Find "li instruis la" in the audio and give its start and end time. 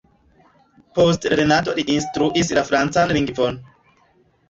1.81-2.67